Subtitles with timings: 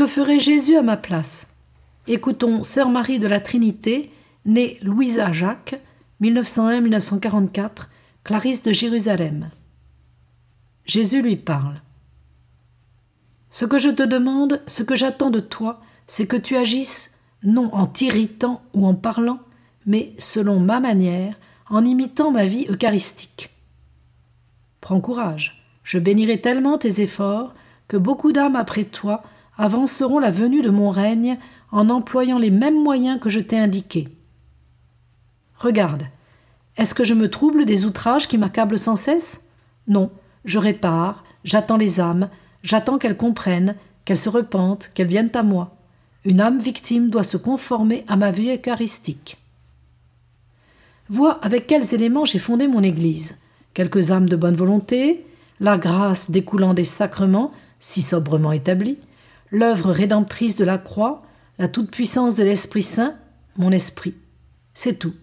[0.00, 1.48] Que ferait Jésus à ma place?
[2.06, 4.10] Écoutons Sœur Marie de la Trinité,
[4.46, 5.78] née Louisa Jacques,
[6.22, 7.88] 1901-1944,
[8.24, 9.50] Clarisse de Jérusalem.
[10.86, 11.82] Jésus lui parle.
[13.50, 17.68] Ce que je te demande, ce que j'attends de toi, c'est que tu agisses non
[17.74, 19.40] en t'irritant ou en parlant,
[19.84, 21.38] mais selon ma manière,
[21.68, 23.50] en imitant ma vie eucharistique.
[24.80, 27.52] Prends courage, je bénirai tellement tes efforts
[27.86, 29.22] que beaucoup d'âmes après toi
[29.60, 31.38] avanceront la venue de mon règne
[31.70, 34.08] en employant les mêmes moyens que je t'ai indiqués.
[35.56, 36.04] Regarde,
[36.78, 39.42] est-ce que je me trouble des outrages qui m'accablent sans cesse?
[39.86, 40.10] Non,
[40.46, 42.30] je répare, j'attends les âmes,
[42.62, 45.76] j'attends qu'elles comprennent, qu'elles se repentent, qu'elles viennent à moi.
[46.24, 49.36] Une âme victime doit se conformer à ma vie eucharistique.
[51.10, 53.38] Vois avec quels éléments j'ai fondé mon Église.
[53.74, 55.26] Quelques âmes de bonne volonté,
[55.60, 58.96] la grâce découlant des sacrements, si sobrement établis,
[59.50, 61.22] l'œuvre rédemptrice de la croix,
[61.58, 63.16] la toute-puissance de l'Esprit Saint,
[63.56, 64.14] mon esprit.
[64.74, 65.14] C'est tout.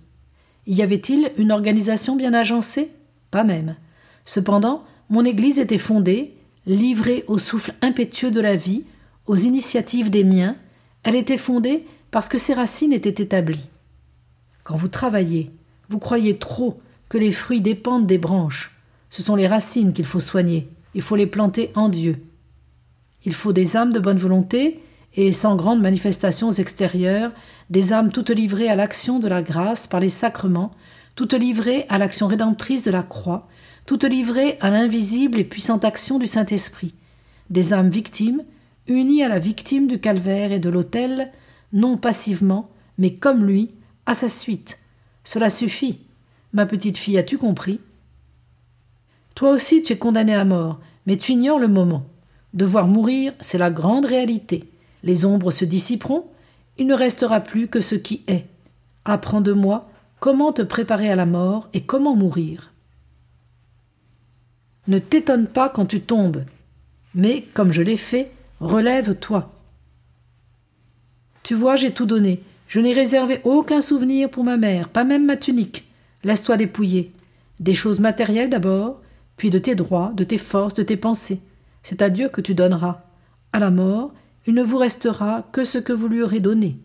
[0.65, 2.91] Y avait-il une organisation bien agencée?
[3.31, 3.75] Pas même.
[4.25, 8.83] Cependant, mon Église était fondée, livrée au souffle impétueux de la vie,
[9.25, 10.57] aux initiatives des miens,
[11.03, 13.69] elle était fondée parce que ses racines étaient établies.
[14.63, 15.51] Quand vous travaillez,
[15.89, 18.75] vous croyez trop que les fruits dépendent des branches.
[19.09, 22.21] Ce sont les racines qu'il faut soigner, il faut les planter en Dieu.
[23.25, 24.79] Il faut des âmes de bonne volonté
[25.15, 27.31] et sans grandes manifestations extérieures,
[27.69, 30.71] des âmes toutes livrées à l'action de la grâce par les sacrements,
[31.15, 33.47] toutes livrées à l'action rédemptrice de la croix,
[33.85, 36.93] toutes livrées à l'invisible et puissante action du Saint-Esprit,
[37.49, 38.43] des âmes victimes,
[38.87, 41.31] unies à la victime du calvaire et de l'autel,
[41.73, 43.71] non passivement, mais comme lui,
[44.05, 44.79] à sa suite.
[45.23, 45.99] Cela suffit.
[46.53, 47.81] Ma petite fille, as-tu compris?
[49.35, 52.05] Toi aussi tu es condamné à mort, mais tu ignores le moment.
[52.57, 54.67] Devoir mourir, c'est la grande réalité.
[55.03, 56.25] Les ombres se dissiperont,
[56.79, 58.47] il ne restera plus que ce qui est.
[59.05, 62.73] Apprends de moi comment te préparer à la mort et comment mourir.
[64.87, 66.45] Ne t'étonne pas quand tu tombes,
[67.13, 69.53] mais, comme je l'ai fait, relève-toi.
[71.43, 72.41] Tu vois, j'ai tout donné.
[72.67, 75.87] Je n'ai réservé aucun souvenir pour ma mère, pas même ma tunique.
[76.23, 77.11] Laisse-toi dépouiller.
[77.59, 78.99] Des choses matérielles d'abord,
[79.35, 81.39] puis de tes droits, de tes forces, de tes pensées.
[81.89, 83.05] C'est à Dieu que tu donneras.
[83.53, 84.13] À la mort,
[84.45, 86.81] il ne vous restera que ce que vous lui aurez donné.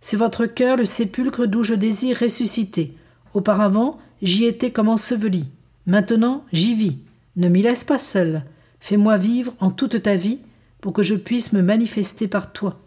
[0.00, 2.96] C'est votre cœur le sépulcre d'où je désire ressusciter.
[3.32, 5.48] Auparavant, j'y étais comme enseveli.
[5.86, 6.98] Maintenant, j'y vis.
[7.36, 8.42] Ne m'y laisse pas seul.
[8.80, 10.40] Fais-moi vivre en toute ta vie
[10.80, 12.80] pour que je puisse me manifester par toi.